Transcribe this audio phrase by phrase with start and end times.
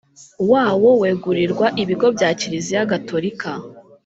[0.51, 3.51] wawo wegurirwa ibigo bya kiliziya gatolika